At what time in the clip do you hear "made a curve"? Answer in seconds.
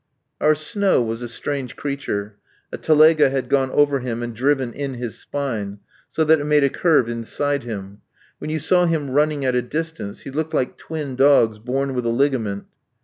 6.45-7.07